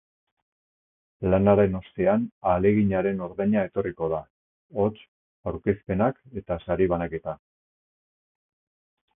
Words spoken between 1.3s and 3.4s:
Lanaren ostean ahaleginaren